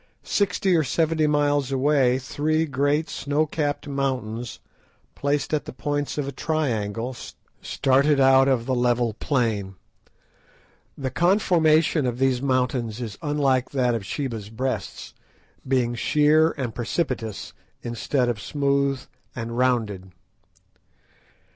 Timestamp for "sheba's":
14.03-14.49